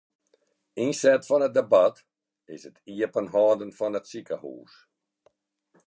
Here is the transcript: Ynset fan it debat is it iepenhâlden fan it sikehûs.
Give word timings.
Ynset 0.83 1.23
fan 1.27 1.45
it 1.47 1.55
debat 1.57 1.95
is 2.53 2.63
it 2.69 2.77
iepenhâlden 2.93 3.71
fan 3.77 3.97
it 3.99 4.09
sikehûs. 4.11 4.73